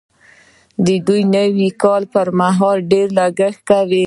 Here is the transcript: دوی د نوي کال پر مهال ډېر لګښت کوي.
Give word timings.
دوی 0.85 0.99
د 1.07 1.09
نوي 1.35 1.69
کال 1.83 2.03
پر 2.13 2.27
مهال 2.39 2.77
ډېر 2.91 3.07
لګښت 3.19 3.59
کوي. 3.69 3.99